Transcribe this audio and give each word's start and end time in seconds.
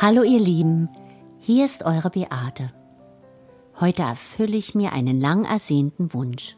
Hallo 0.00 0.22
ihr 0.22 0.38
Lieben, 0.38 0.88
hier 1.40 1.64
ist 1.64 1.84
eure 1.84 2.10
Beate. 2.10 2.70
Heute 3.80 4.02
erfülle 4.02 4.56
ich 4.56 4.76
mir 4.76 4.92
einen 4.92 5.20
lang 5.20 5.44
ersehnten 5.44 6.14
Wunsch. 6.14 6.56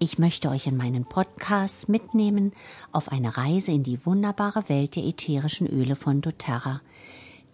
Ich 0.00 0.18
möchte 0.18 0.48
euch 0.50 0.66
in 0.66 0.76
meinen 0.76 1.04
Podcast 1.04 1.88
mitnehmen 1.88 2.52
auf 2.90 3.12
eine 3.12 3.36
Reise 3.36 3.70
in 3.70 3.84
die 3.84 4.04
wunderbare 4.04 4.68
Welt 4.68 4.96
der 4.96 5.04
ätherischen 5.04 5.68
Öle 5.68 5.94
von 5.94 6.22
doTERRA, 6.22 6.80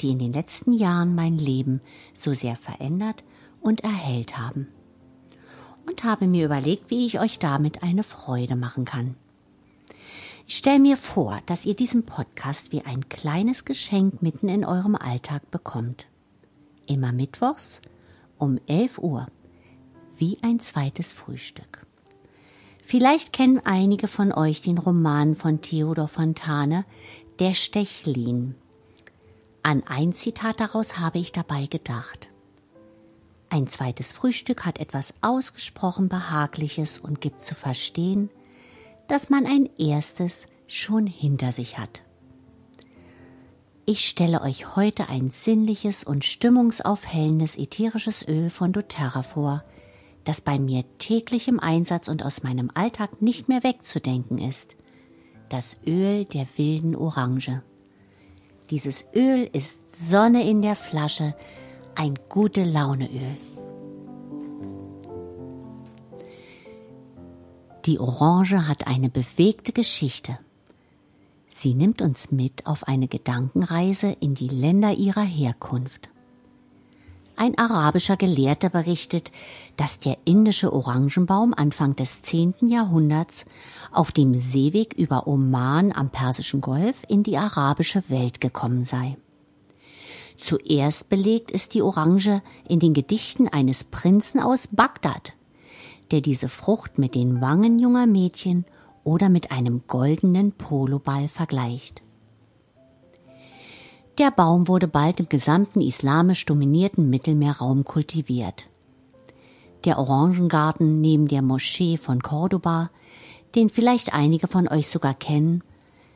die 0.00 0.12
in 0.12 0.18
den 0.18 0.32
letzten 0.32 0.72
Jahren 0.72 1.14
mein 1.14 1.36
Leben 1.36 1.82
so 2.14 2.32
sehr 2.32 2.56
verändert 2.56 3.22
und 3.60 3.84
erhellt 3.84 4.38
haben. 4.38 4.69
Und 5.86 6.05
habe 6.05 6.27
mir 6.27 6.47
überlegt, 6.47 6.88
wie 6.88 7.05
ich 7.05 7.20
euch 7.20 7.38
damit 7.38 7.83
eine 7.83 8.02
Freude 8.02 8.56
machen 8.56 8.86
kann. 8.86 9.14
Ich 10.48 10.59
stelle 10.59 10.78
mir 10.78 10.96
vor, 10.96 11.41
dass 11.46 11.66
ihr 11.66 11.74
diesen 11.74 12.06
Podcast 12.06 12.70
wie 12.70 12.82
ein 12.82 13.09
kleines 13.09 13.64
Geschenk 13.64 14.23
mitten 14.23 14.48
in 14.48 14.64
eurem 14.64 14.95
Alltag 14.95 15.50
bekommt. 15.50 16.06
Immer 16.86 17.10
mittwochs 17.10 17.80
um 18.38 18.60
11 18.69 18.98
Uhr, 18.98 19.27
wie 20.19 20.38
ein 20.42 20.60
zweites 20.60 21.12
Frühstück. 21.12 21.84
Vielleicht 22.84 23.32
kennen 23.32 23.60
einige 23.64 24.06
von 24.06 24.32
euch 24.32 24.60
den 24.60 24.78
Roman 24.78 25.34
von 25.34 25.62
Theodor 25.62 26.06
Fontane, 26.06 26.84
Der 27.41 27.55
Stechlin. 27.55 28.55
An 29.64 29.83
ein 29.88 30.14
Zitat 30.14 30.60
daraus 30.60 31.00
habe 31.00 31.19
ich 31.19 31.33
dabei 31.33 31.66
gedacht. 31.66 32.28
Ein 33.50 33.66
zweites 33.66 34.12
Frühstück 34.12 34.64
hat 34.64 34.78
etwas 34.78 35.12
ausgesprochen 35.22 36.08
Behagliches 36.08 37.00
und 37.00 37.20
gibt 37.20 37.42
zu 37.42 37.56
verstehen, 37.56 38.30
dass 39.08 39.30
man 39.30 39.46
ein 39.46 39.68
erstes 39.78 40.46
schon 40.66 41.06
hinter 41.06 41.52
sich 41.52 41.78
hat. 41.78 42.02
Ich 43.84 44.08
stelle 44.08 44.42
euch 44.42 44.74
heute 44.74 45.08
ein 45.08 45.30
sinnliches 45.30 46.02
und 46.02 46.24
stimmungsaufhellendes 46.24 47.56
ätherisches 47.56 48.27
Öl 48.27 48.50
von 48.50 48.72
doTERRA 48.72 49.22
vor, 49.22 49.62
das 50.24 50.40
bei 50.40 50.58
mir 50.58 50.84
täglich 50.98 51.46
im 51.46 51.60
Einsatz 51.60 52.08
und 52.08 52.24
aus 52.24 52.42
meinem 52.42 52.70
Alltag 52.74 53.22
nicht 53.22 53.48
mehr 53.48 53.62
wegzudenken 53.62 54.38
ist. 54.38 54.77
Das 55.48 55.78
Öl 55.86 56.24
der 56.24 56.48
wilden 56.56 56.96
Orange. 56.96 57.62
Dieses 58.70 59.06
Öl 59.14 59.48
ist 59.52 59.96
Sonne 59.96 60.48
in 60.50 60.62
der 60.62 60.74
Flasche, 60.74 61.36
ein 61.94 62.14
gute 62.28 62.64
Launeöl. 62.64 63.36
Die 67.87 68.01
Orange 68.01 68.67
hat 68.67 68.89
eine 68.89 69.09
bewegte 69.09 69.73
Geschichte. 69.73 70.41
Sie 71.48 71.73
nimmt 71.73 72.03
uns 72.03 72.33
mit 72.33 72.67
auf 72.67 72.89
eine 72.89 73.06
Gedankenreise 73.06 74.17
in 74.19 74.34
die 74.34 74.48
Länder 74.48 74.92
ihrer 74.92 75.23
Herkunft. 75.23 76.09
Ein 77.37 77.57
arabischer 77.57 78.17
Gelehrter 78.17 78.70
berichtet, 78.70 79.31
dass 79.77 80.01
der 80.01 80.19
indische 80.25 80.73
Orangenbaum 80.73 81.55
Anfang 81.55 81.95
des 81.95 82.23
10. 82.23 82.55
Jahrhunderts 82.62 83.45
auf 83.92 84.11
dem 84.11 84.34
Seeweg 84.34 84.95
über 84.95 85.29
Oman 85.29 85.92
am 85.92 86.11
Persischen 86.11 86.62
Golf 86.62 87.05
in 87.07 87.23
die 87.23 87.39
arabische 87.39 88.03
Welt 88.09 88.41
gekommen 88.41 88.83
sei. 88.83 89.17
Zuerst 90.39 91.09
belegt 91.09 91.53
ist 91.53 91.73
die 91.75 91.83
Orange 91.83 92.42
in 92.69 92.81
den 92.81 92.95
Gedichten 92.95 93.47
eines 93.47 93.84
Prinzen 93.84 94.41
aus 94.41 94.69
Bagdad, 94.73 95.36
der 96.10 96.20
diese 96.20 96.48
Frucht 96.48 96.98
mit 96.98 97.14
den 97.14 97.40
Wangen 97.40 97.78
junger 97.78 98.06
Mädchen 98.06 98.64
oder 99.05 99.28
mit 99.28 99.50
einem 99.50 99.83
goldenen 99.86 100.52
Poloball 100.52 101.28
vergleicht. 101.28 102.02
Der 104.18 104.30
Baum 104.30 104.66
wurde 104.66 104.89
bald 104.89 105.20
im 105.20 105.28
gesamten 105.28 105.80
islamisch 105.80 106.46
dominierten 106.46 107.11
Mittelmeerraum 107.11 107.84
kultiviert. 107.84 108.68
Der 109.84 109.98
Orangengarten 109.98 111.00
neben 111.00 111.28
der 111.28 111.42
Moschee 111.42 111.98
von 111.98 112.22
Cordoba, 112.22 112.90
den 113.55 113.68
vielleicht 113.68 114.14
einige 114.14 114.46
von 114.46 114.68
euch 114.68 114.89
sogar 114.89 115.14
kennen, 115.14 115.62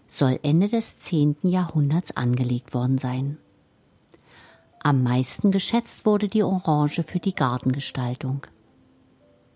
soll 0.08 0.40
Ende 0.42 0.66
des 0.66 0.98
10. 0.98 1.36
Jahrhunderts 1.42 2.16
angelegt 2.16 2.74
worden 2.74 2.98
sein. 2.98 3.38
Am 4.82 5.02
meisten 5.02 5.50
geschätzt 5.50 6.06
wurde 6.06 6.28
die 6.28 6.42
Orange 6.42 7.02
für 7.02 7.18
die 7.18 7.34
Gartengestaltung. 7.34 8.46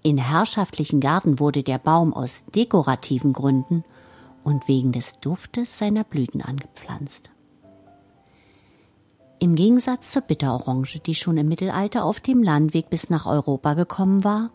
In 0.07 0.19
herrschaftlichen 0.19 1.01
Gärten 1.01 1.41
wurde 1.41 1.63
der 1.63 1.79
Baum 1.79 2.13
aus 2.13 2.45
dekorativen 2.55 3.33
Gründen 3.33 3.85
und 4.43 4.69
wegen 4.69 4.93
des 4.93 5.19
Duftes 5.21 5.79
seiner 5.79 6.05
Blüten 6.05 6.43
angepflanzt. 6.43 7.31
Im 9.39 9.55
Gegensatz 9.55 10.11
zur 10.11 10.21
Bitterorange, 10.21 11.01
die 11.07 11.15
schon 11.15 11.39
im 11.39 11.49
Mittelalter 11.49 12.05
auf 12.05 12.21
dem 12.21 12.43
Landweg 12.43 12.91
bis 12.91 13.09
nach 13.09 13.25
Europa 13.25 13.73
gekommen 13.73 14.25
war, 14.25 14.51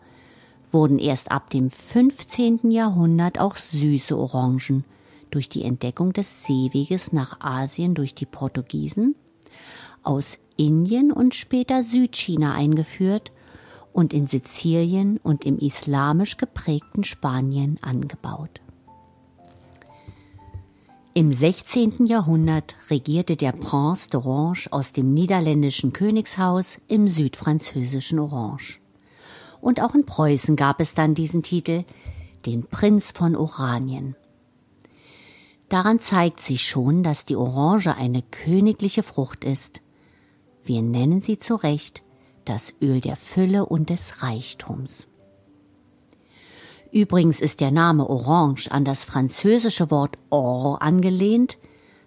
wurden 0.70 1.00
erst 1.00 1.32
ab 1.32 1.50
dem 1.50 1.68
15. 1.68 2.70
Jahrhundert 2.70 3.40
auch 3.40 3.56
süße 3.56 4.16
Orangen 4.16 4.84
durch 5.32 5.48
die 5.48 5.64
Entdeckung 5.64 6.12
des 6.12 6.44
Seeweges 6.44 7.12
nach 7.12 7.40
Asien 7.40 7.96
durch 7.96 8.14
die 8.14 8.26
Portugiesen, 8.26 9.16
aus 10.04 10.38
Indien 10.56 11.10
und 11.10 11.34
später 11.34 11.82
Südchina 11.82 12.54
eingeführt 12.54 13.32
und 13.92 14.12
in 14.12 14.26
Sizilien 14.26 15.18
und 15.18 15.44
im 15.44 15.58
islamisch 15.58 16.36
geprägten 16.36 17.04
Spanien 17.04 17.78
angebaut. 17.82 18.60
Im 21.12 21.32
16. 21.32 22.06
Jahrhundert 22.06 22.76
regierte 22.88 23.36
der 23.36 23.50
Prince 23.50 24.10
d'Orange 24.10 24.70
aus 24.70 24.92
dem 24.92 25.12
niederländischen 25.12 25.92
Königshaus 25.92 26.78
im 26.86 27.08
südfranzösischen 27.08 28.20
Orange. 28.20 28.80
Und 29.60 29.82
auch 29.82 29.94
in 29.94 30.06
Preußen 30.06 30.54
gab 30.54 30.80
es 30.80 30.94
dann 30.94 31.14
diesen 31.14 31.42
Titel, 31.42 31.84
den 32.46 32.64
Prinz 32.64 33.10
von 33.10 33.34
Oranien. 33.34 34.14
Daran 35.68 35.98
zeigt 35.98 36.40
sich 36.40 36.66
schon, 36.66 37.02
dass 37.02 37.26
die 37.26 37.36
Orange 37.36 37.96
eine 37.96 38.22
königliche 38.22 39.02
Frucht 39.02 39.44
ist. 39.44 39.82
Wir 40.64 40.80
nennen 40.80 41.20
sie 41.20 41.38
zu 41.38 41.56
Recht 41.56 42.02
das 42.44 42.74
Öl 42.80 43.00
der 43.00 43.16
Fülle 43.16 43.66
und 43.66 43.90
des 43.90 44.22
Reichtums. 44.22 45.06
Übrigens 46.92 47.40
ist 47.40 47.60
der 47.60 47.70
Name 47.70 48.08
Orange 48.08 48.70
an 48.70 48.84
das 48.84 49.04
französische 49.04 49.90
Wort 49.90 50.16
or 50.30 50.82
angelehnt, 50.82 51.58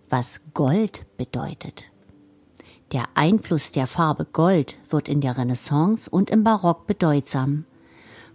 was 0.09 0.41
Gold 0.53 1.05
bedeutet. 1.17 1.85
Der 2.91 3.05
Einfluss 3.15 3.71
der 3.71 3.87
Farbe 3.87 4.25
Gold 4.25 4.77
wird 4.89 5.09
in 5.09 5.21
der 5.21 5.37
Renaissance 5.37 6.09
und 6.09 6.29
im 6.29 6.43
Barock 6.43 6.85
bedeutsam, 6.85 7.65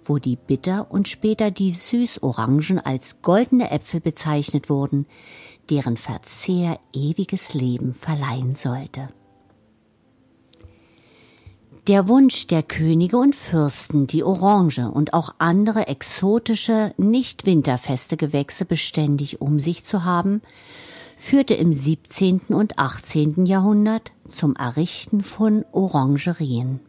wo 0.04 0.19
die 0.19 0.36
Bitter- 0.36 0.91
und 0.91 1.06
später 1.06 1.50
die 1.50 1.70
Süßorangen 1.70 2.80
als 2.80 3.20
goldene 3.22 3.70
Äpfel 3.70 4.00
bezeichnet 4.00 4.70
wurden, 4.70 5.06
deren 5.70 5.97
Verzehr 5.97 6.80
ewiges 6.92 7.54
Leben 7.54 7.92
verleihen 7.94 8.54
sollte. 8.54 9.10
Der 11.88 12.06
Wunsch 12.06 12.47
der 12.49 12.62
Könige 12.62 13.16
und 13.16 13.34
Fürsten, 13.34 14.06
die 14.06 14.22
Orange 14.22 14.91
und 14.91 15.15
auch 15.15 15.34
andere 15.38 15.87
exotische, 15.87 16.93
nicht 16.99 17.47
winterfeste 17.47 18.19
Gewächse 18.19 18.66
beständig 18.66 19.41
um 19.41 19.59
sich 19.59 19.84
zu 19.84 20.04
haben, 20.04 20.43
führte 21.16 21.54
im 21.54 21.72
17. 21.72 22.41
und 22.48 22.78
18. 22.78 23.47
Jahrhundert 23.47 24.12
zum 24.28 24.54
Errichten 24.54 25.22
von 25.22 25.65
Orangerien. 25.72 26.80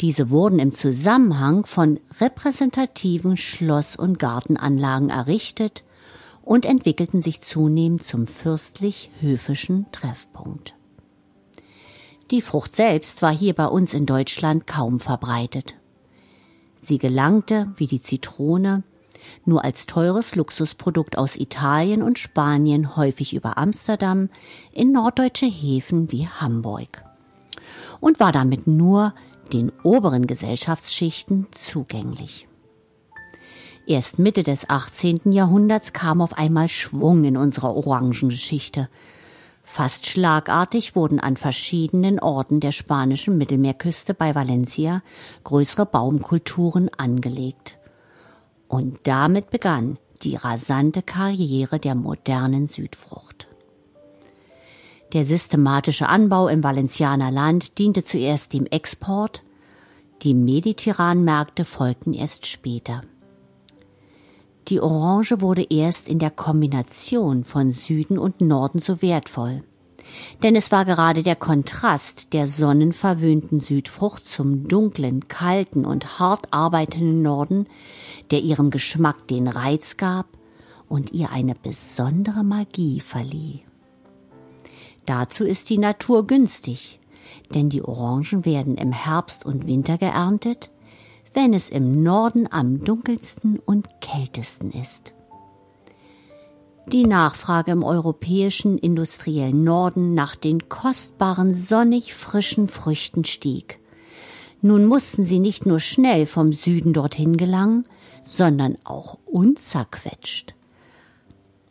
Diese 0.00 0.30
wurden 0.30 0.60
im 0.60 0.72
Zusammenhang 0.72 1.66
von 1.66 1.98
repräsentativen 2.20 3.36
Schloss- 3.36 3.96
und 3.96 4.20
Gartenanlagen 4.20 5.10
errichtet 5.10 5.82
und 6.44 6.64
entwickelten 6.64 7.20
sich 7.20 7.40
zunehmend 7.40 8.04
zum 8.04 8.28
fürstlich-höfischen 8.28 9.86
Treffpunkt. 9.90 10.76
Die 12.30 12.42
Frucht 12.42 12.76
selbst 12.76 13.22
war 13.22 13.32
hier 13.32 13.54
bei 13.54 13.66
uns 13.66 13.92
in 13.92 14.06
Deutschland 14.06 14.68
kaum 14.68 15.00
verbreitet. 15.00 15.74
Sie 16.76 16.98
gelangte, 16.98 17.72
wie 17.76 17.88
die 17.88 18.00
Zitrone, 18.00 18.84
nur 19.44 19.64
als 19.64 19.86
teures 19.86 20.36
Luxusprodukt 20.36 21.18
aus 21.18 21.34
Italien 21.34 22.02
und 22.02 22.20
Spanien 22.20 22.96
häufig 22.96 23.34
über 23.34 23.58
Amsterdam 23.58 24.28
in 24.72 24.92
norddeutsche 24.92 25.46
Häfen 25.46 26.12
wie 26.12 26.28
Hamburg 26.28 27.02
und 28.00 28.20
war 28.20 28.30
damit 28.30 28.68
nur 28.68 29.12
den 29.52 29.72
oberen 29.82 30.28
Gesellschaftsschichten 30.28 31.48
zugänglich. 31.52 32.46
Erst 33.88 34.20
Mitte 34.20 34.44
des 34.44 34.70
18. 34.70 35.32
Jahrhunderts 35.32 35.92
kam 35.92 36.20
auf 36.20 36.38
einmal 36.38 36.68
Schwung 36.68 37.24
in 37.24 37.36
unserer 37.36 37.74
Orangengeschichte 37.74 38.88
Fast 39.72 40.08
schlagartig 40.08 40.96
wurden 40.96 41.20
an 41.20 41.36
verschiedenen 41.36 42.18
Orten 42.18 42.58
der 42.58 42.72
spanischen 42.72 43.38
Mittelmeerküste 43.38 44.14
bei 44.14 44.34
Valencia 44.34 45.00
größere 45.44 45.86
Baumkulturen 45.86 46.90
angelegt. 46.98 47.78
Und 48.66 48.98
damit 49.04 49.50
begann 49.50 49.96
die 50.22 50.34
rasante 50.34 51.02
Karriere 51.02 51.78
der 51.78 51.94
modernen 51.94 52.66
Südfrucht. 52.66 53.46
Der 55.12 55.24
systematische 55.24 56.08
Anbau 56.08 56.48
im 56.48 56.64
Valencianer 56.64 57.30
Land 57.30 57.78
diente 57.78 58.02
zuerst 58.02 58.52
dem 58.52 58.66
Export, 58.66 59.44
die 60.22 60.34
mediterranen 60.34 61.22
Märkte 61.22 61.64
folgten 61.64 62.12
erst 62.12 62.48
später. 62.48 63.02
Die 64.70 64.80
Orange 64.80 65.40
wurde 65.40 65.66
erst 65.68 66.08
in 66.08 66.20
der 66.20 66.30
Kombination 66.30 67.42
von 67.42 67.72
Süden 67.72 68.18
und 68.18 68.40
Norden 68.40 68.80
so 68.80 69.02
wertvoll. 69.02 69.64
Denn 70.44 70.54
es 70.54 70.70
war 70.70 70.84
gerade 70.84 71.24
der 71.24 71.34
Kontrast 71.34 72.32
der 72.32 72.46
sonnenverwöhnten 72.46 73.58
Südfrucht 73.58 74.28
zum 74.28 74.68
dunklen, 74.68 75.26
kalten 75.26 75.84
und 75.84 76.20
hart 76.20 76.52
arbeitenden 76.52 77.20
Norden, 77.20 77.66
der 78.30 78.40
ihrem 78.42 78.70
Geschmack 78.70 79.26
den 79.26 79.48
Reiz 79.48 79.96
gab 79.96 80.26
und 80.88 81.12
ihr 81.12 81.30
eine 81.32 81.54
besondere 81.54 82.44
Magie 82.44 83.00
verlieh. 83.00 83.64
Dazu 85.04 85.44
ist 85.44 85.68
die 85.70 85.78
Natur 85.78 86.28
günstig, 86.28 87.00
denn 87.54 87.70
die 87.70 87.82
Orangen 87.82 88.44
werden 88.44 88.76
im 88.76 88.92
Herbst 88.92 89.44
und 89.44 89.66
Winter 89.66 89.98
geerntet, 89.98 90.70
wenn 91.32 91.54
es 91.54 91.68
im 91.68 92.02
Norden 92.02 92.48
am 92.50 92.82
dunkelsten 92.82 93.58
und 93.58 93.88
kältesten 94.00 94.70
ist. 94.70 95.14
Die 96.86 97.06
Nachfrage 97.06 97.70
im 97.70 97.84
europäischen 97.84 98.76
industriellen 98.76 99.62
Norden 99.62 100.14
nach 100.14 100.34
den 100.34 100.68
kostbaren 100.68 101.54
sonnig 101.54 102.14
frischen 102.14 102.66
Früchten 102.66 103.24
stieg. 103.24 103.78
Nun 104.60 104.86
mussten 104.86 105.24
sie 105.24 105.38
nicht 105.38 105.66
nur 105.66 105.78
schnell 105.78 106.26
vom 106.26 106.52
Süden 106.52 106.92
dorthin 106.92 107.36
gelangen, 107.36 107.84
sondern 108.22 108.76
auch 108.84 109.18
unzerquetscht. 109.24 110.54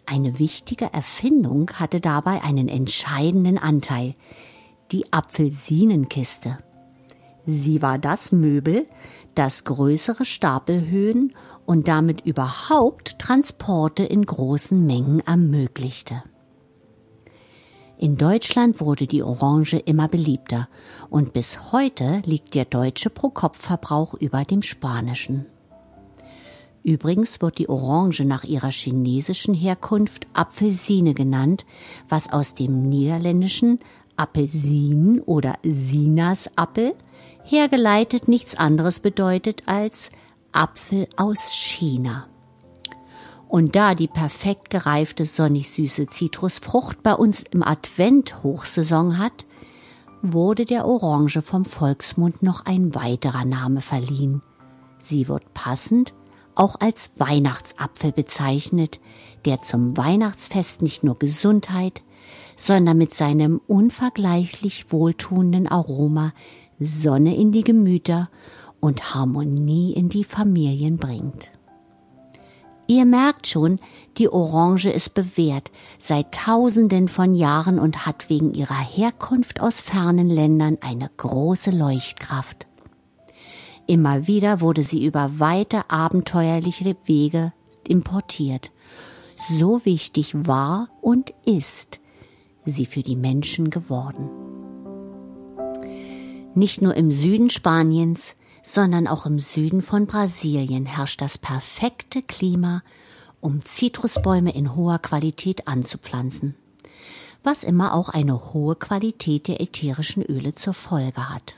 Eine 0.05 0.39
wichtige 0.39 0.91
Erfindung 0.91 1.69
hatte 1.73 1.99
dabei 1.99 2.41
einen 2.41 2.67
entscheidenden 2.67 3.57
Anteil, 3.57 4.15
die 4.91 5.11
Apfelsinenkiste. 5.13 6.57
Sie 7.45 7.81
war 7.81 7.97
das 7.97 8.31
Möbel, 8.31 8.85
das 9.35 9.63
größere 9.63 10.25
Stapelhöhen 10.25 11.33
und 11.65 11.87
damit 11.87 12.25
überhaupt 12.25 13.19
Transporte 13.19 14.03
in 14.03 14.25
großen 14.25 14.85
Mengen 14.85 15.21
ermöglichte. 15.21 16.23
In 17.97 18.17
Deutschland 18.17 18.79
wurde 18.79 19.07
die 19.07 19.23
Orange 19.23 19.77
immer 19.77 20.07
beliebter 20.07 20.69
und 21.09 21.33
bis 21.33 21.73
heute 21.73 22.21
liegt 22.25 22.55
der 22.55 22.65
deutsche 22.65 23.09
Pro-Kopf-Verbrauch 23.09 24.13
über 24.13 24.45
dem 24.45 24.61
spanischen. 24.61 25.45
Übrigens 26.81 27.41
wird 27.41 27.57
die 27.57 27.67
Orange 27.67 28.23
nach 28.23 28.45
ihrer 28.45 28.71
chinesischen 28.71 29.53
Herkunft 29.53 30.27
Apfelsine 30.33 31.13
genannt, 31.13 31.65
was 32.07 32.31
aus 32.31 32.53
dem 32.55 32.83
niederländischen 32.83 33.79
Apelsin 34.15 35.21
oder 35.21 35.55
Sinasapfel 35.63 36.93
hergeleitet 37.49 38.27
nichts 38.27 38.55
anderes 38.55 38.99
bedeutet 38.99 39.63
als 39.65 40.11
Apfel 40.51 41.07
aus 41.17 41.53
China. 41.53 42.27
Und 43.47 43.75
da 43.75 43.95
die 43.95 44.07
perfekt 44.07 44.69
gereifte 44.69 45.25
sonnig 45.25 45.71
süße 45.71 46.07
Zitrusfrucht 46.07 47.01
bei 47.01 47.13
uns 47.13 47.43
im 47.51 47.63
Advent 47.63 48.43
Hochsaison 48.43 49.17
hat, 49.17 49.47
wurde 50.21 50.65
der 50.65 50.85
Orange 50.85 51.41
vom 51.41 51.65
Volksmund 51.65 52.43
noch 52.43 52.65
ein 52.65 52.93
weiterer 52.93 53.45
Name 53.45 53.81
verliehen. 53.81 54.43
Sie 54.99 55.27
wird 55.27 55.53
passend 55.53 56.13
auch 56.53 56.75
als 56.79 57.11
Weihnachtsapfel 57.17 58.11
bezeichnet, 58.11 58.99
der 59.45 59.61
zum 59.61 59.97
Weihnachtsfest 59.97 60.81
nicht 60.81 61.03
nur 61.03 61.17
Gesundheit, 61.17 62.03
sondern 62.57 62.97
mit 62.97 63.13
seinem 63.13 63.61
unvergleichlich 63.65 64.91
wohltuenden 64.91 65.67
Aroma 65.67 66.33
Sonne 66.79 67.35
in 67.35 67.51
die 67.51 67.63
Gemüter 67.63 68.29
und 68.79 69.13
Harmonie 69.13 69.93
in 69.93 70.09
die 70.09 70.23
Familien 70.23 70.97
bringt. 70.97 71.51
Ihr 72.87 73.05
merkt 73.05 73.45
schon, 73.45 73.79
die 74.17 74.29
Orange 74.29 74.89
ist 74.89 75.13
bewährt 75.13 75.71
seit 75.99 76.33
Tausenden 76.33 77.07
von 77.07 77.35
Jahren 77.35 77.77
und 77.77 78.07
hat 78.07 78.31
wegen 78.31 78.53
ihrer 78.55 78.79
Herkunft 78.79 79.61
aus 79.61 79.79
fernen 79.79 80.27
Ländern 80.27 80.79
eine 80.81 81.11
große 81.17 81.69
Leuchtkraft. 81.69 82.65
Immer 83.85 84.25
wieder 84.25 84.61
wurde 84.61 84.81
sie 84.81 85.05
über 85.05 85.39
weite 85.39 85.89
abenteuerliche 85.91 86.95
Wege 87.05 87.53
importiert. 87.87 88.71
So 89.49 89.85
wichtig 89.85 90.47
war 90.47 90.89
und 91.01 91.33
ist 91.45 91.99
sie 92.65 92.85
für 92.85 93.03
die 93.03 93.15
Menschen 93.15 93.69
geworden. 93.69 94.48
Nicht 96.55 96.81
nur 96.81 96.95
im 96.95 97.11
Süden 97.11 97.49
Spaniens, 97.49 98.35
sondern 98.63 99.07
auch 99.07 99.25
im 99.25 99.39
Süden 99.39 99.81
von 99.81 100.07
Brasilien 100.07 100.85
herrscht 100.85 101.21
das 101.21 101.37
perfekte 101.37 102.21
Klima, 102.21 102.83
um 103.39 103.63
Zitrusbäume 103.63 104.53
in 104.53 104.75
hoher 104.75 104.99
Qualität 104.99 105.67
anzupflanzen, 105.67 106.55
was 107.43 107.63
immer 107.63 107.93
auch 107.93 108.09
eine 108.09 108.53
hohe 108.53 108.75
Qualität 108.75 109.47
der 109.47 109.61
ätherischen 109.61 110.23
Öle 110.23 110.53
zur 110.53 110.73
Folge 110.73 111.29
hat. 111.29 111.55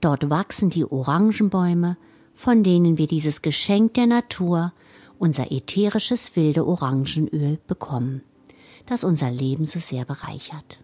Dort 0.00 0.30
wachsen 0.30 0.70
die 0.70 0.84
Orangenbäume, 0.84 1.96
von 2.34 2.64
denen 2.64 2.98
wir 2.98 3.06
dieses 3.06 3.42
Geschenk 3.42 3.94
der 3.94 4.06
Natur, 4.06 4.72
unser 5.18 5.52
ätherisches 5.52 6.34
wilde 6.34 6.66
Orangenöl 6.66 7.58
bekommen, 7.68 8.22
das 8.86 9.04
unser 9.04 9.30
Leben 9.30 9.66
so 9.66 9.78
sehr 9.78 10.04
bereichert. 10.04 10.80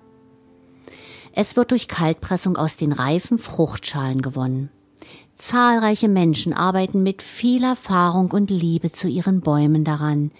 Es 1.32 1.56
wird 1.56 1.70
durch 1.70 1.88
Kaltpressung 1.88 2.56
aus 2.56 2.76
den 2.76 2.92
reifen 2.92 3.38
Fruchtschalen 3.38 4.22
gewonnen. 4.22 4.70
Zahlreiche 5.36 6.08
Menschen 6.08 6.52
arbeiten 6.52 7.02
mit 7.02 7.22
viel 7.22 7.62
Erfahrung 7.62 8.32
und 8.32 8.50
Liebe 8.50 8.90
zu 8.90 9.06
ihren 9.06 9.40
Bäumen 9.40 9.84
daran, 9.84 10.32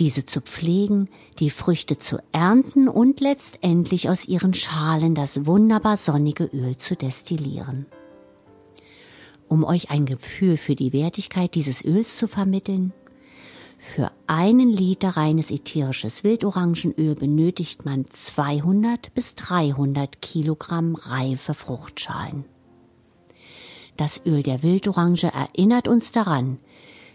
diese 0.00 0.26
zu 0.26 0.40
pflegen, 0.40 1.08
die 1.38 1.50
Früchte 1.50 1.98
zu 1.98 2.18
ernten 2.32 2.88
und 2.88 3.20
letztendlich 3.20 4.08
aus 4.08 4.26
ihren 4.26 4.52
Schalen 4.52 5.14
das 5.14 5.46
wunderbar 5.46 5.96
sonnige 5.96 6.44
Öl 6.44 6.76
zu 6.76 6.96
destillieren. 6.96 7.86
Um 9.48 9.64
euch 9.64 9.90
ein 9.90 10.06
Gefühl 10.06 10.56
für 10.56 10.74
die 10.74 10.92
Wertigkeit 10.92 11.54
dieses 11.54 11.84
Öls 11.84 12.16
zu 12.16 12.26
vermitteln, 12.26 12.92
für 13.84 14.12
einen 14.28 14.68
Liter 14.68 15.08
reines 15.16 15.50
ätherisches 15.50 16.22
Wildorangenöl 16.22 17.16
benötigt 17.16 17.84
man 17.84 18.06
200 18.08 19.12
bis 19.12 19.34
300 19.34 20.22
Kilogramm 20.22 20.94
reife 20.94 21.52
Fruchtschalen. 21.52 22.44
Das 23.96 24.24
Öl 24.24 24.44
der 24.44 24.62
Wildorange 24.62 25.32
erinnert 25.34 25.88
uns 25.88 26.12
daran, 26.12 26.60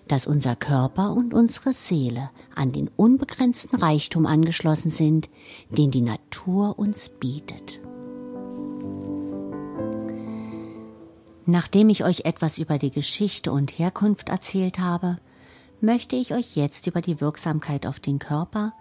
dass 0.09 0.27
unser 0.27 0.57
Körper 0.57 1.13
und 1.13 1.33
unsere 1.33 1.71
Seele 1.71 2.31
an 2.53 2.73
den 2.73 2.89
unbegrenzten 2.97 3.79
Reichtum 3.79 4.25
angeschlossen 4.25 4.89
sind, 4.89 5.29
den 5.69 5.89
die 5.89 6.01
Natur 6.01 6.77
uns 6.77 7.07
bietet. 7.07 7.79
Nachdem 11.45 11.87
ich 11.87 12.03
euch 12.03 12.25
etwas 12.25 12.57
über 12.57 12.77
die 12.77 12.91
Geschichte 12.91 13.53
und 13.53 13.79
Herkunft 13.79 14.27
erzählt 14.27 14.79
habe, 14.79 15.17
möchte 15.81 16.15
ich 16.15 16.33
euch 16.33 16.55
jetzt 16.55 16.87
über 16.87 17.01
die 17.01 17.21
Wirksamkeit 17.21 17.85
auf 17.85 17.99
den 17.99 18.19
Körper 18.19 18.73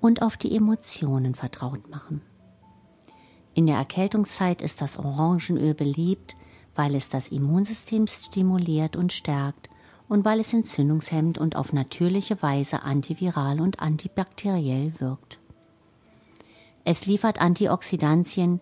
und 0.00 0.22
auf 0.22 0.36
die 0.36 0.56
Emotionen 0.56 1.34
vertraut 1.34 1.88
machen. 1.90 2.22
In 3.54 3.66
der 3.66 3.76
Erkältungszeit 3.76 4.62
ist 4.62 4.80
das 4.80 4.98
Orangenöl 4.98 5.74
beliebt, 5.74 6.36
weil 6.74 6.94
es 6.94 7.08
das 7.08 7.28
Immunsystem 7.28 8.06
stimuliert 8.06 8.96
und 8.96 9.12
stärkt 9.12 9.68
und 10.08 10.24
weil 10.24 10.40
es 10.40 10.52
entzündungshemmend 10.52 11.38
und 11.38 11.56
auf 11.56 11.72
natürliche 11.72 12.40
Weise 12.42 12.82
antiviral 12.82 13.60
und 13.60 13.80
antibakteriell 13.80 14.98
wirkt. 14.98 15.40
Es 16.84 17.06
liefert 17.06 17.40
Antioxidantien, 17.40 18.60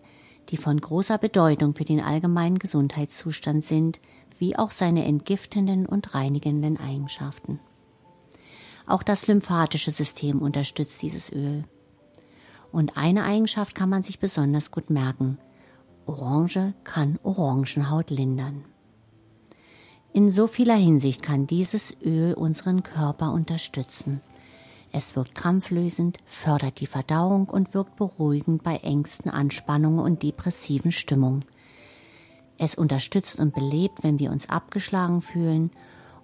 die 0.49 0.57
von 0.57 0.79
großer 0.79 1.17
Bedeutung 1.17 1.73
für 1.73 1.85
den 1.85 2.01
allgemeinen 2.01 2.59
Gesundheitszustand 2.59 3.63
sind, 3.63 3.99
wie 4.37 4.57
auch 4.57 4.71
seine 4.71 5.05
entgiftenden 5.05 5.85
und 5.85 6.13
reinigenden 6.13 6.77
Eigenschaften. 6.77 7.59
Auch 8.89 9.03
das 9.03 9.27
lymphatische 9.27 9.91
System 9.91 10.41
unterstützt 10.41 11.03
dieses 11.03 11.31
Öl. 11.31 11.63
Und 12.71 12.97
eine 12.97 13.23
Eigenschaft 13.23 13.75
kann 13.75 13.87
man 13.87 14.01
sich 14.01 14.17
besonders 14.17 14.71
gut 14.71 14.89
merken. 14.89 15.37
Orange 16.07 16.73
kann 16.83 17.19
Orangenhaut 17.21 18.09
lindern. 18.09 18.65
In 20.11 20.31
so 20.31 20.47
vieler 20.47 20.75
Hinsicht 20.75 21.21
kann 21.21 21.45
dieses 21.45 21.95
Öl 22.03 22.33
unseren 22.33 22.81
Körper 22.81 23.31
unterstützen. 23.31 24.21
Es 24.91 25.15
wirkt 25.15 25.35
krampflösend, 25.35 26.17
fördert 26.25 26.79
die 26.79 26.87
Verdauung 26.87 27.47
und 27.47 27.75
wirkt 27.75 27.95
beruhigend 27.95 28.63
bei 28.63 28.77
Ängsten, 28.77 29.29
Anspannungen 29.29 29.99
und 29.99 30.23
depressiven 30.23 30.91
Stimmungen. 30.91 31.45
Es 32.57 32.73
unterstützt 32.73 33.39
und 33.39 33.53
belebt, 33.53 34.01
wenn 34.01 34.17
wir 34.17 34.31
uns 34.31 34.49
abgeschlagen 34.49 35.21
fühlen 35.21 35.69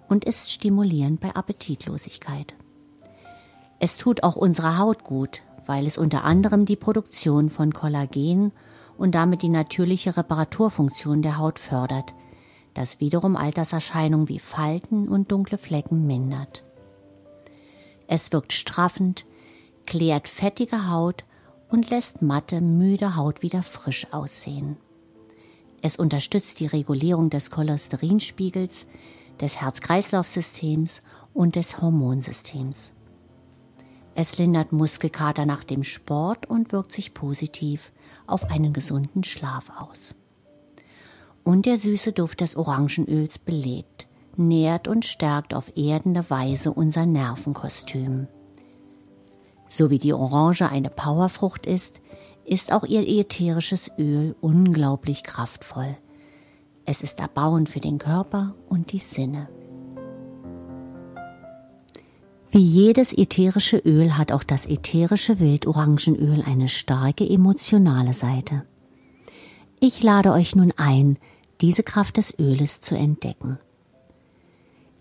und 0.08 0.24
ist 0.24 0.52
stimulierend 0.52 1.20
bei 1.20 1.34
Appetitlosigkeit. 1.34 2.54
Es 3.78 3.96
tut 3.98 4.22
auch 4.22 4.36
unserer 4.36 4.78
Haut 4.78 5.04
gut, 5.04 5.42
weil 5.66 5.86
es 5.86 5.98
unter 5.98 6.24
anderem 6.24 6.64
die 6.64 6.76
Produktion 6.76 7.48
von 7.48 7.72
Kollagen 7.72 8.52
und 8.96 9.14
damit 9.14 9.42
die 9.42 9.48
natürliche 9.48 10.16
Reparaturfunktion 10.16 11.22
der 11.22 11.38
Haut 11.38 11.58
fördert, 11.58 12.14
das 12.74 13.00
wiederum 13.00 13.36
Alterserscheinungen 13.36 14.28
wie 14.28 14.38
Falten 14.38 15.08
und 15.08 15.32
dunkle 15.32 15.58
Flecken 15.58 16.06
mindert. 16.06 16.64
Es 18.06 18.32
wirkt 18.32 18.52
straffend, 18.52 19.24
klärt 19.86 20.28
fettige 20.28 20.90
Haut 20.90 21.24
und 21.68 21.90
lässt 21.90 22.22
matte, 22.22 22.60
müde 22.60 23.16
Haut 23.16 23.42
wieder 23.42 23.62
frisch 23.62 24.12
aussehen. 24.12 24.76
Es 25.82 25.96
unterstützt 25.96 26.60
die 26.60 26.66
Regulierung 26.66 27.30
des 27.30 27.50
Cholesterinspiegels, 27.50 28.86
des 29.40 29.60
Herz-Kreislauf-Systems 29.60 31.02
und 31.34 31.56
des 31.56 31.80
Hormonsystems. 31.80 32.92
Es 34.14 34.38
lindert 34.38 34.72
Muskelkater 34.72 35.44
nach 35.44 35.62
dem 35.62 35.84
Sport 35.84 36.46
und 36.46 36.72
wirkt 36.72 36.92
sich 36.92 37.12
positiv 37.12 37.92
auf 38.26 38.50
einen 38.50 38.72
gesunden 38.72 39.24
Schlaf 39.24 39.70
aus. 39.78 40.14
Und 41.44 41.66
der 41.66 41.76
süße 41.76 42.12
Duft 42.12 42.40
des 42.40 42.56
Orangenöls 42.56 43.38
belebt, 43.38 44.08
nährt 44.36 44.88
und 44.88 45.04
stärkt 45.04 45.52
auf 45.52 45.76
erdende 45.76 46.28
Weise 46.30 46.72
unser 46.72 47.04
Nervenkostüm. 47.04 48.26
So 49.68 49.90
wie 49.90 49.98
die 49.98 50.14
Orange 50.14 50.68
eine 50.70 50.90
Powerfrucht 50.90 51.66
ist, 51.66 52.00
ist 52.46 52.72
auch 52.72 52.84
ihr 52.84 53.06
ätherisches 53.06 53.90
Öl 53.98 54.34
unglaublich 54.40 55.24
kraftvoll. 55.24 55.96
Es 56.86 57.02
ist 57.02 57.18
erbauend 57.18 57.68
für 57.68 57.80
den 57.80 57.98
Körper 57.98 58.54
und 58.68 58.92
die 58.92 59.00
Sinne. 59.00 59.48
Wie 62.52 62.60
jedes 62.60 63.12
ätherische 63.12 63.78
Öl 63.78 64.16
hat 64.16 64.30
auch 64.30 64.44
das 64.44 64.66
ätherische 64.66 65.40
Wildorangenöl 65.40 66.42
eine 66.46 66.68
starke 66.68 67.28
emotionale 67.28 68.14
Seite. 68.14 68.64
Ich 69.80 70.02
lade 70.02 70.32
euch 70.32 70.54
nun 70.54 70.72
ein, 70.76 71.18
diese 71.60 71.82
Kraft 71.82 72.16
des 72.16 72.38
Öles 72.38 72.80
zu 72.80 72.96
entdecken. 72.96 73.58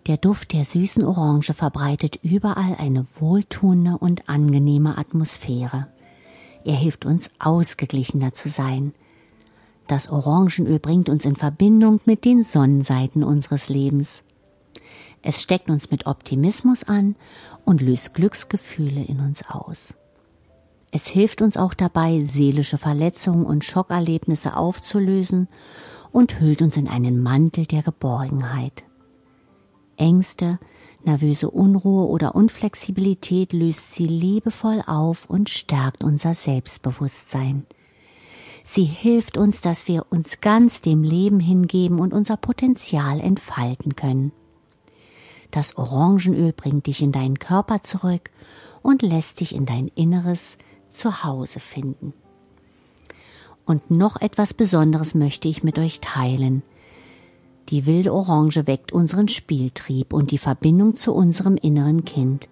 Der 0.07 0.17
Duft 0.17 0.53
der 0.53 0.65
süßen 0.65 1.03
Orange 1.05 1.53
verbreitet 1.53 2.19
überall 2.23 2.75
eine 2.77 3.05
wohltuende 3.19 3.97
und 3.97 4.27
angenehme 4.27 4.97
Atmosphäre. 4.97 5.87
Er 6.63 6.75
hilft 6.75 7.05
uns 7.05 7.29
ausgeglichener 7.39 8.33
zu 8.33 8.49
sein. 8.49 8.93
Das 9.87 10.09
Orangenöl 10.09 10.79
bringt 10.79 11.09
uns 11.09 11.25
in 11.25 11.35
Verbindung 11.35 11.99
mit 12.05 12.25
den 12.25 12.43
Sonnenseiten 12.43 13.23
unseres 13.23 13.69
Lebens. 13.69 14.23
Es 15.21 15.41
steckt 15.41 15.69
uns 15.69 15.91
mit 15.91 16.07
Optimismus 16.07 16.83
an 16.83 17.15
und 17.65 17.81
löst 17.81 18.13
Glücksgefühle 18.13 19.03
in 19.03 19.19
uns 19.19 19.43
aus. 19.47 19.95
Es 20.91 21.07
hilft 21.07 21.41
uns 21.41 21.57
auch 21.57 21.73
dabei, 21.73 22.21
seelische 22.21 22.77
Verletzungen 22.77 23.45
und 23.45 23.65
Schockerlebnisse 23.65 24.55
aufzulösen 24.55 25.47
und 26.11 26.39
hüllt 26.39 26.61
uns 26.61 26.77
in 26.77 26.87
einen 26.87 27.21
Mantel 27.21 27.65
der 27.65 27.83
Geborgenheit. 27.83 28.85
Ängste, 29.97 30.59
nervöse 31.03 31.49
Unruhe 31.49 32.07
oder 32.07 32.35
Unflexibilität 32.35 33.53
löst 33.53 33.91
sie 33.91 34.07
liebevoll 34.07 34.81
auf 34.85 35.29
und 35.29 35.49
stärkt 35.49 36.03
unser 36.03 36.33
Selbstbewusstsein. 36.33 37.65
Sie 38.67 38.83
hilft 38.83 39.37
uns, 39.37 39.61
dass 39.61 39.87
wir 39.87 40.07
uns 40.09 40.41
ganz 40.41 40.81
dem 40.81 41.03
Leben 41.03 41.39
hingeben 41.39 41.99
und 41.99 42.13
unser 42.13 42.35
Potenzial 42.35 43.21
entfalten 43.21 43.95
können. 43.95 44.31
Das 45.51 45.77
Orangenöl 45.77 46.51
bringt 46.51 46.87
dich 46.87 47.03
in 47.03 47.11
deinen 47.11 47.37
Körper 47.37 47.83
zurück 47.83 48.31
und 48.81 49.03
lässt 49.03 49.39
dich 49.39 49.53
in 49.53 49.67
dein 49.67 49.87
Inneres 49.89 50.57
Zuhause 50.89 51.59
finden. 51.59 52.13
Und 53.65 53.91
noch 53.91 54.19
etwas 54.19 54.55
Besonderes 54.55 55.13
möchte 55.13 55.47
ich 55.47 55.63
mit 55.63 55.77
euch 55.77 56.01
teilen. 56.01 56.63
Die 57.69 57.85
wilde 57.85 58.13
Orange 58.13 58.65
weckt 58.65 58.91
unseren 58.91 59.27
Spieltrieb 59.27 60.11
und 60.11 60.31
die 60.31 60.39
Verbindung 60.39 60.95
zu 60.95 61.13
unserem 61.13 61.55
inneren 61.55 62.03
Kind. 62.03 62.49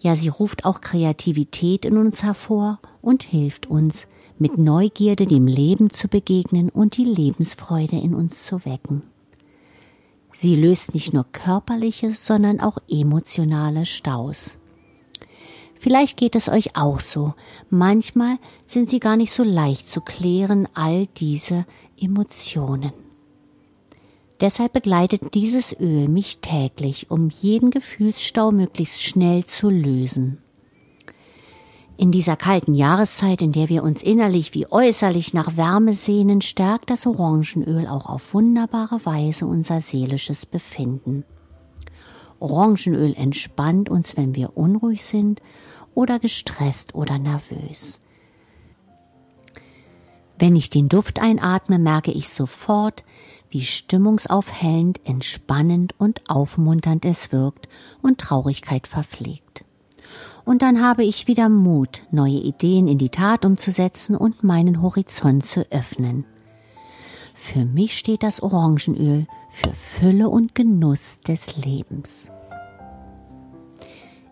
Ja, 0.00 0.16
sie 0.16 0.28
ruft 0.28 0.64
auch 0.64 0.80
Kreativität 0.80 1.84
in 1.84 1.96
uns 1.96 2.24
hervor 2.24 2.80
und 3.00 3.22
hilft 3.22 3.68
uns, 3.68 4.08
mit 4.42 4.58
Neugierde 4.58 5.26
dem 5.26 5.46
Leben 5.46 5.90
zu 5.90 6.08
begegnen 6.08 6.68
und 6.68 6.96
die 6.96 7.04
Lebensfreude 7.04 7.96
in 7.96 8.12
uns 8.12 8.44
zu 8.44 8.64
wecken. 8.64 9.02
Sie 10.32 10.56
löst 10.56 10.94
nicht 10.94 11.12
nur 11.12 11.24
körperliche, 11.30 12.14
sondern 12.14 12.58
auch 12.60 12.78
emotionale 12.90 13.86
Staus. 13.86 14.56
Vielleicht 15.76 16.16
geht 16.16 16.34
es 16.34 16.48
euch 16.48 16.76
auch 16.76 16.98
so. 16.98 17.34
Manchmal 17.70 18.38
sind 18.66 18.90
sie 18.90 18.98
gar 18.98 19.16
nicht 19.16 19.32
so 19.32 19.44
leicht 19.44 19.88
zu 19.88 20.00
klären, 20.00 20.66
all 20.74 21.06
diese 21.16 21.64
Emotionen. 22.00 22.92
Deshalb 24.40 24.72
begleitet 24.72 25.34
dieses 25.34 25.78
Öl 25.78 26.08
mich 26.08 26.40
täglich, 26.40 27.12
um 27.12 27.30
jeden 27.30 27.70
Gefühlsstau 27.70 28.50
möglichst 28.50 29.04
schnell 29.04 29.44
zu 29.44 29.70
lösen. 29.70 30.41
In 32.02 32.10
dieser 32.10 32.34
kalten 32.34 32.74
Jahreszeit, 32.74 33.42
in 33.42 33.52
der 33.52 33.68
wir 33.68 33.84
uns 33.84 34.02
innerlich 34.02 34.54
wie 34.54 34.66
äußerlich 34.66 35.34
nach 35.34 35.56
Wärme 35.56 35.94
sehnen, 35.94 36.40
stärkt 36.40 36.90
das 36.90 37.06
Orangenöl 37.06 37.86
auch 37.86 38.06
auf 38.06 38.34
wunderbare 38.34 39.06
Weise 39.06 39.46
unser 39.46 39.80
seelisches 39.80 40.44
Befinden. 40.44 41.22
Orangenöl 42.40 43.14
entspannt 43.14 43.88
uns, 43.88 44.16
wenn 44.16 44.34
wir 44.34 44.56
unruhig 44.56 45.04
sind 45.04 45.40
oder 45.94 46.18
gestresst 46.18 46.96
oder 46.96 47.20
nervös. 47.20 48.00
Wenn 50.40 50.56
ich 50.56 50.70
den 50.70 50.88
Duft 50.88 51.22
einatme, 51.22 51.78
merke 51.78 52.10
ich 52.10 52.30
sofort, 52.30 53.04
wie 53.48 53.62
stimmungsaufhellend, 53.62 55.06
entspannend 55.06 55.94
und 55.98 56.28
aufmunternd 56.28 57.04
es 57.04 57.30
wirkt 57.30 57.68
und 58.02 58.18
Traurigkeit 58.18 58.88
verpflegt 58.88 59.64
und 60.44 60.62
dann 60.62 60.82
habe 60.82 61.04
ich 61.04 61.26
wieder 61.26 61.48
Mut, 61.48 62.02
neue 62.10 62.38
Ideen 62.38 62.88
in 62.88 62.98
die 62.98 63.10
Tat 63.10 63.44
umzusetzen 63.44 64.16
und 64.16 64.42
meinen 64.42 64.82
Horizont 64.82 65.44
zu 65.44 65.64
öffnen. 65.70 66.24
Für 67.34 67.64
mich 67.64 67.96
steht 67.96 68.22
das 68.22 68.42
Orangenöl 68.42 69.26
für 69.48 69.72
Fülle 69.72 70.28
und 70.28 70.54
Genuss 70.54 71.20
des 71.20 71.56
Lebens. 71.56 72.30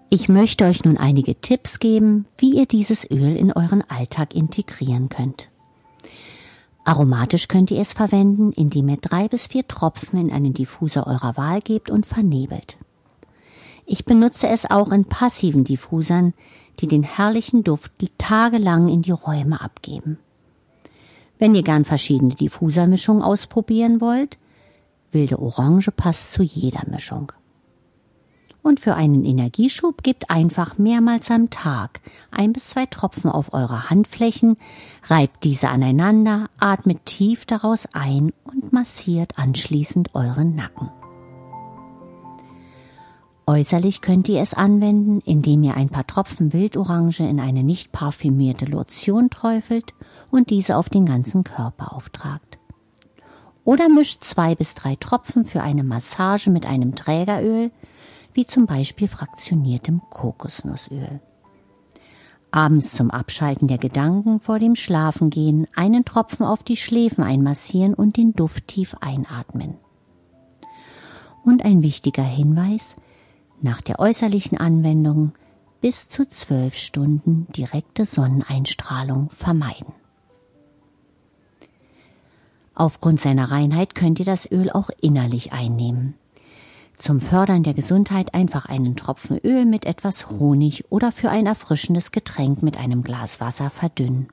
Ich 0.09 0.29
möchte 0.29 0.65
euch 0.65 0.85
nun 0.85 0.97
einige 0.97 1.41
Tipps 1.41 1.79
geben, 1.79 2.27
wie 2.37 2.57
ihr 2.57 2.67
dieses 2.67 3.09
Öl 3.11 3.37
in 3.37 3.53
euren 3.53 3.83
Alltag 3.89 4.35
integrieren 4.35 5.09
könnt. 5.09 5.51
Aromatisch 6.85 7.47
könnt 7.47 7.71
ihr 7.71 7.81
es 7.81 7.93
verwenden, 7.93 8.53
indem 8.53 8.89
ihr 8.89 8.97
drei 8.97 9.29
bis 9.29 9.47
vier 9.47 9.69
Tropfen 9.69 10.19
in 10.19 10.33
einen 10.33 10.53
Diffuser 10.53 11.07
eurer 11.07 11.37
Wahl 11.37 11.61
gebt 11.61 11.91
und 11.91 12.07
vernebelt. 12.07 12.79
Ich 13.93 14.05
benutze 14.05 14.47
es 14.47 14.71
auch 14.71 14.93
in 14.93 15.05
passiven 15.05 15.65
Diffusern, 15.65 16.33
die 16.79 16.87
den 16.87 17.03
herrlichen 17.03 17.65
Duft 17.65 17.91
tagelang 18.19 18.87
in 18.87 19.03
die 19.03 19.11
Räume 19.11 19.61
abgeben. 19.61 20.21
Wenn 21.41 21.57
ihr 21.57 21.65
gern 21.65 21.85
verschiedene 21.85 22.37
Diffusermischungen 22.37 23.21
ausprobieren 23.21 24.01
wollt, 24.01 24.39
wilde 25.11 25.41
Orange 25.41 25.91
passt 25.91 26.31
zu 26.31 26.45
jeder 26.45 26.89
Mischung. 26.89 27.33
Und 28.63 28.79
für 28.79 28.95
einen 28.95 29.25
Energieschub 29.25 30.05
gebt 30.05 30.31
einfach 30.31 30.79
mehrmals 30.79 31.29
am 31.33 31.51
Tag 31.51 32.01
ein 32.31 32.53
bis 32.53 32.69
zwei 32.69 32.87
Tropfen 32.87 33.29
auf 33.29 33.53
eure 33.53 33.91
Handflächen, 33.91 34.57
reibt 35.07 35.43
diese 35.43 35.69
aneinander, 35.69 36.47
atmet 36.61 37.07
tief 37.07 37.45
daraus 37.45 37.89
ein 37.93 38.33
und 38.45 38.73
massiert 38.73 39.37
anschließend 39.37 40.15
euren 40.15 40.55
Nacken. 40.55 40.91
Äußerlich 43.47 44.01
könnt 44.01 44.29
ihr 44.29 44.41
es 44.41 44.55
anwenden, 44.55 45.21
indem 45.25 45.63
ihr 45.63 45.75
ein 45.75 45.89
paar 45.89 46.07
Tropfen 46.07 46.53
Wildorange 46.53 47.29
in 47.29 47.41
eine 47.41 47.65
nicht 47.65 47.91
parfümierte 47.91 48.67
Lotion 48.67 49.31
träufelt 49.31 49.95
und 50.31 50.51
diese 50.51 50.77
auf 50.77 50.89
den 50.89 51.07
ganzen 51.07 51.43
Körper 51.43 51.95
auftragt. 51.95 52.59
Oder 53.65 53.89
mischt 53.89 54.25
zwei 54.25 54.55
bis 54.55 54.75
drei 54.75 54.97
Tropfen 54.97 55.45
für 55.45 55.63
eine 55.63 55.83
Massage 55.83 56.51
mit 56.51 56.67
einem 56.67 56.95
Trägeröl, 56.95 57.71
wie 58.33 58.47
zum 58.47 58.67
Beispiel 58.67 59.09
fraktioniertem 59.09 60.01
Kokosnussöl. 60.11 61.21
Abends 62.53 62.93
zum 62.93 63.11
Abschalten 63.11 63.69
der 63.69 63.79
Gedanken 63.79 64.41
vor 64.41 64.59
dem 64.59 64.75
Schlafengehen 64.75 65.69
einen 65.77 66.05
Tropfen 66.05 66.45
auf 66.45 66.65
die 66.65 66.77
Schläfen 66.77 67.23
einmassieren 67.23 67.95
und 67.95 68.17
den 68.17 68.33
Duft 68.33 68.67
tief 68.67 68.97
einatmen. 69.01 69.77
Und 71.45 71.65
ein 71.65 71.83
wichtiger 71.83 72.25
Hinweis, 72.25 72.97
nach 73.63 73.81
der 73.81 73.99
äußerlichen 73.99 74.59
Anwendung 74.59 75.33
bis 75.81 76.09
zu 76.09 76.29
zwölf 76.29 76.77
Stunden 76.77 77.47
direkte 77.57 78.05
Sonneneinstrahlung 78.05 79.31
vermeiden. 79.31 79.95
Aufgrund 82.75 83.21
seiner 83.21 83.51
Reinheit 83.51 83.95
könnt 83.95 84.19
ihr 84.21 84.25
das 84.25 84.51
Öl 84.51 84.71
auch 84.71 84.91
innerlich 85.01 85.53
einnehmen. 85.53 86.15
Zum 86.97 87.21
Fördern 87.21 87.63
der 87.63 87.75
Gesundheit 87.75 88.35
einfach 88.35 88.67
einen 88.67 88.95
Tropfen 88.95 89.39
Öl 89.39 89.65
mit 89.65 89.87
etwas 89.87 90.29
Honig 90.31 90.85
oder 90.91 91.13
für 91.13 91.31
ein 91.31 91.47
erfrischendes 91.47 92.13
Getränk 92.13 92.63
mit 92.63 92.79
einem 92.79 93.03
Glas 93.03 93.41
Wasser 93.41 93.71
verdünnen. 93.71 94.29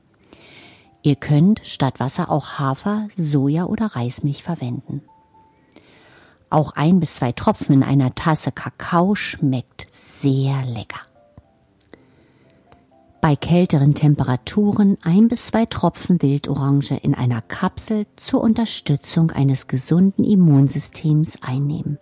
Ihr 1.01 1.15
könnt 1.15 1.61
statt 1.63 1.99
Wasser 1.99 2.29
auch 2.29 2.59
Hafer, 2.59 3.07
Soja 3.15 3.65
oder 3.65 3.87
Reismilch 3.87 4.43
verwenden. 4.43 5.01
Auch 6.49 6.71
ein 6.71 6.99
bis 6.99 7.15
zwei 7.15 7.33
Tropfen 7.33 7.75
in 7.75 7.83
einer 7.83 8.15
Tasse 8.15 8.51
Kakao 8.51 9.15
schmeckt 9.15 9.87
sehr 9.91 10.63
lecker. 10.63 11.01
Bei 13.19 13.35
kälteren 13.35 13.93
Temperaturen 13.93 14.97
ein 15.03 15.27
bis 15.27 15.47
zwei 15.47 15.65
Tropfen 15.65 16.21
Wildorange 16.21 16.97
in 17.01 17.13
einer 17.13 17.41
Kapsel 17.41 18.05
zur 18.15 18.41
Unterstützung 18.41 19.31
eines 19.31 19.67
gesunden 19.67 20.23
Immunsystems 20.23 21.41
einnehmen. 21.41 21.97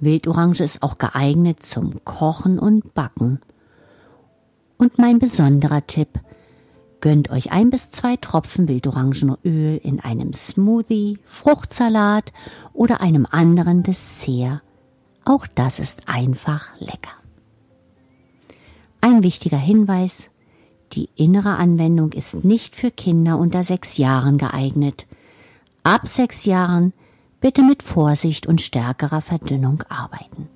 Wildorange 0.00 0.64
ist 0.64 0.82
auch 0.82 0.98
geeignet 0.98 1.62
zum 1.62 2.04
Kochen 2.04 2.58
und 2.58 2.94
Backen. 2.94 3.38
Und 4.78 4.98
mein 4.98 5.18
besonderer 5.18 5.86
Tipp, 5.86 6.18
gönnt 7.00 7.30
euch 7.30 7.52
ein 7.52 7.70
bis 7.70 7.90
zwei 7.90 8.16
Tropfen 8.16 8.68
Wildorangenöl 8.68 9.80
in 9.82 10.00
einem 10.00 10.32
Smoothie, 10.32 11.18
Fruchtsalat 11.24 12.32
oder 12.72 13.00
einem 13.00 13.26
anderen 13.30 13.82
Dessert. 13.82 14.62
Auch 15.24 15.46
das 15.46 15.78
ist 15.78 16.08
einfach 16.08 16.68
lecker. 16.78 17.12
Ein 19.00 19.22
wichtiger 19.22 19.58
Hinweis, 19.58 20.30
die 20.92 21.08
innere 21.16 21.56
Anwendung 21.56 22.12
ist 22.12 22.44
nicht 22.44 22.76
für 22.76 22.90
Kinder 22.90 23.38
unter 23.38 23.62
sechs 23.62 23.96
Jahren 23.96 24.38
geeignet. 24.38 25.06
Ab 25.82 26.06
sechs 26.06 26.44
Jahren 26.44 26.92
bitte 27.40 27.62
mit 27.62 27.82
Vorsicht 27.82 28.46
und 28.46 28.60
stärkerer 28.60 29.20
Verdünnung 29.20 29.82
arbeiten. 29.88 30.48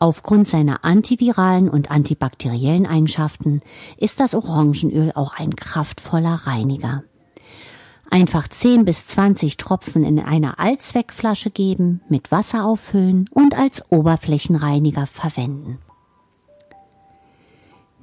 Aufgrund 0.00 0.46
seiner 0.46 0.84
antiviralen 0.84 1.68
und 1.68 1.90
antibakteriellen 1.90 2.86
Eigenschaften 2.86 3.62
ist 3.96 4.20
das 4.20 4.34
Orangenöl 4.34 5.12
auch 5.14 5.36
ein 5.36 5.56
kraftvoller 5.56 6.34
Reiniger. 6.46 7.02
Einfach 8.10 8.48
10 8.48 8.84
bis 8.84 9.06
20 9.08 9.56
Tropfen 9.56 10.04
in 10.04 10.18
einer 10.18 10.58
Allzweckflasche 10.60 11.50
geben, 11.50 12.00
mit 12.08 12.30
Wasser 12.30 12.64
auffüllen 12.64 13.26
und 13.32 13.58
als 13.58 13.90
Oberflächenreiniger 13.90 15.06
verwenden. 15.06 15.78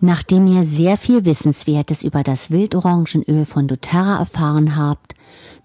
Nachdem 0.02 0.46
ihr 0.46 0.66
sehr 0.66 0.98
viel 0.98 1.26
Wissenswertes 1.26 2.04
über 2.04 2.22
das 2.22 2.52
Wildorangenöl 2.52 3.46
von 3.46 3.68
doTERRA 3.68 4.20
erfahren 4.20 4.76
habt, 4.76 5.16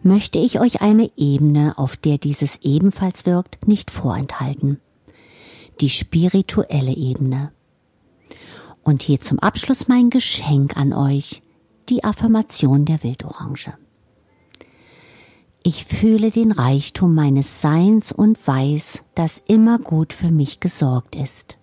möchte 0.02 0.38
ich 0.38 0.60
euch 0.60 0.80
eine 0.80 1.10
Ebene, 1.16 1.76
auf 1.76 1.96
der 1.96 2.16
dieses 2.16 2.60
ebenfalls 2.62 3.26
wirkt, 3.26 3.66
nicht 3.66 3.90
vorenthalten. 3.90 4.80
Die 5.80 5.88
spirituelle 5.88 6.94
Ebene. 6.94 7.52
Und 8.82 9.02
hier 9.02 9.20
zum 9.20 9.38
Abschluss 9.38 9.88
mein 9.88 10.10
Geschenk 10.10 10.76
an 10.76 10.92
euch, 10.92 11.42
die 11.88 12.04
Affirmation 12.04 12.84
der 12.84 13.02
Wildorange. 13.02 13.78
Ich 15.62 15.84
fühle 15.84 16.30
den 16.30 16.52
Reichtum 16.52 17.14
meines 17.14 17.60
Seins 17.60 18.12
und 18.12 18.46
weiß, 18.46 19.04
dass 19.14 19.42
immer 19.46 19.78
gut 19.78 20.12
für 20.12 20.30
mich 20.30 20.60
gesorgt 20.60 21.16
ist. 21.16 21.58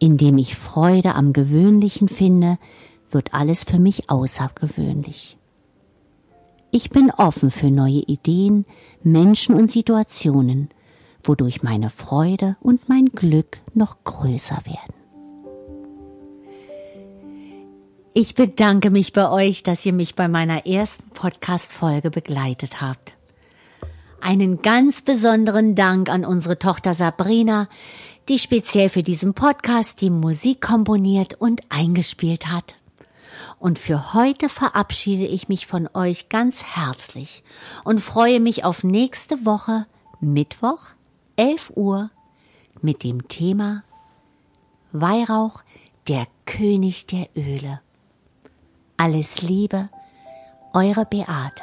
Indem 0.00 0.38
ich 0.38 0.56
Freude 0.56 1.14
am 1.14 1.32
Gewöhnlichen 1.32 2.08
finde, 2.08 2.58
wird 3.10 3.34
alles 3.34 3.62
für 3.62 3.78
mich 3.78 4.10
außergewöhnlich. 4.10 5.36
Ich 6.72 6.90
bin 6.90 7.10
offen 7.10 7.50
für 7.50 7.70
neue 7.70 8.02
Ideen, 8.06 8.66
Menschen 9.02 9.54
und 9.54 9.70
Situationen, 9.70 10.70
wodurch 11.24 11.62
meine 11.62 11.90
Freude 11.90 12.56
und 12.60 12.88
mein 12.88 13.06
Glück 13.06 13.58
noch 13.74 14.04
größer 14.04 14.58
werden. 14.64 14.94
Ich 18.14 18.34
bedanke 18.34 18.90
mich 18.90 19.14
bei 19.14 19.30
euch, 19.30 19.62
dass 19.62 19.86
ihr 19.86 19.94
mich 19.94 20.14
bei 20.14 20.28
meiner 20.28 20.66
ersten 20.66 21.10
Podcast-Folge 21.10 22.10
begleitet 22.10 22.82
habt. 22.82 23.16
Einen 24.20 24.60
ganz 24.60 25.00
besonderen 25.00 25.74
Dank 25.74 26.10
an 26.10 26.26
unsere 26.26 26.58
Tochter 26.58 26.94
Sabrina, 26.94 27.68
die 28.28 28.38
speziell 28.38 28.90
für 28.90 29.02
diesen 29.02 29.32
Podcast 29.32 30.02
die 30.02 30.10
Musik 30.10 30.60
komponiert 30.60 31.34
und 31.34 31.62
eingespielt 31.70 32.48
hat. 32.48 32.76
Und 33.58 33.78
für 33.78 34.12
heute 34.12 34.48
verabschiede 34.48 35.26
ich 35.26 35.48
mich 35.48 35.66
von 35.66 35.88
euch 35.94 36.28
ganz 36.28 36.62
herzlich 36.62 37.42
und 37.82 38.00
freue 38.00 38.40
mich 38.40 38.64
auf 38.64 38.84
nächste 38.84 39.46
Woche, 39.46 39.86
Mittwoch, 40.20 40.80
11 41.36 41.72
Uhr, 41.76 42.10
mit 42.80 43.04
dem 43.04 43.28
Thema 43.28 43.84
Weihrauch, 44.92 45.62
der 46.08 46.26
König 46.44 47.06
der 47.06 47.28
Öle. 47.36 47.80
Alles 48.96 49.42
Liebe, 49.42 49.88
eure 50.72 51.06
Beate. 51.06 51.62